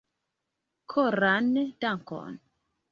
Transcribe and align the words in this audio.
Koran 0.93 1.53
dankon! 1.81 2.33